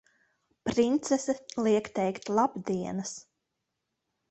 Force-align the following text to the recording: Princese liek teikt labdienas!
Princese 0.69 1.35
liek 1.67 1.91
teikt 1.99 2.33
labdienas! 2.39 3.15